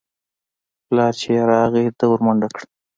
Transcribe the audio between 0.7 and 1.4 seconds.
پلار چې